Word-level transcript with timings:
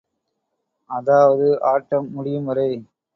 அதாவது 0.89 1.47
ஆட்டம் 1.63 2.09
முடியும் 2.11 2.45
வரை. 2.45 2.67